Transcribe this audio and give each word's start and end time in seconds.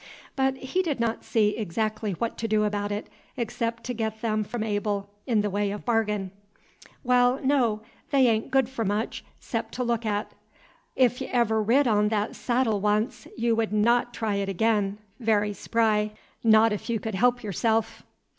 But 0.35 0.57
he 0.57 0.81
did 0.81 0.99
not 0.99 1.23
see 1.23 1.49
exactly 1.55 2.13
what 2.13 2.35
to 2.39 2.47
do 2.47 2.63
about 2.63 2.91
it, 2.91 3.05
except 3.37 3.83
to 3.83 3.93
get 3.93 4.21
them 4.23 4.43
from 4.43 4.63
Abel 4.63 5.11
in 5.27 5.41
the 5.41 5.49
way 5.51 5.69
of 5.69 5.85
bargain. 5.85 6.31
"Waal, 7.03 7.39
no, 7.43 7.83
they 8.09 8.25
a'n't 8.27 8.49
good 8.49 8.67
for 8.67 8.83
much 8.83 9.23
'xcep' 9.39 9.69
to 9.69 9.83
look 9.83 10.03
at. 10.03 10.31
'F 10.97 11.21
y' 11.21 11.29
ever 11.31 11.61
rid 11.61 11.87
on 11.87 12.09
that 12.09 12.35
seddle 12.35 12.79
once, 12.81 13.27
y' 13.37 13.51
would 13.51 13.71
n' 13.71 14.05
try 14.11 14.37
it 14.37 14.49
ag'in, 14.49 14.97
very 15.19 15.53
spry, 15.53 16.13
not 16.43 16.73
'f 16.73 16.89
y' 16.89 16.97
c'd 16.97 17.13
haalp 17.13 17.43
y'rsaalf. 17.43 18.01